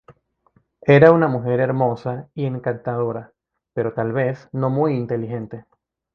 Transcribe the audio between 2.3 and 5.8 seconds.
y encantadora pero tal vez no muy inteligente.